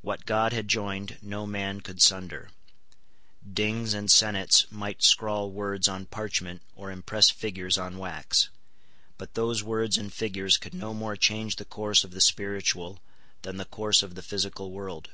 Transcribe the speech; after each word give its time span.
What 0.00 0.26
God 0.26 0.52
had 0.52 0.68
joined 0.68 1.18
no 1.22 1.44
man 1.44 1.80
could 1.80 2.00
sunder. 2.00 2.50
Dings 3.44 3.94
and 3.94 4.08
senates 4.08 4.70
might 4.70 5.02
scrawl 5.02 5.50
words 5.50 5.88
on 5.88 6.06
parchment 6.06 6.62
or 6.76 6.92
impress 6.92 7.30
figures 7.30 7.76
on 7.76 7.98
wax; 7.98 8.48
but 9.18 9.34
those 9.34 9.64
words 9.64 9.98
and 9.98 10.14
figures 10.14 10.56
could 10.56 10.72
no 10.72 10.94
more 10.94 11.16
change 11.16 11.56
the 11.56 11.64
course 11.64 12.04
of 12.04 12.12
the 12.12 12.20
spiritual 12.20 13.00
than 13.42 13.56
the 13.56 13.64
course 13.64 14.04
of 14.04 14.14
the 14.14 14.22
physical 14.22 14.70
world. 14.70 15.10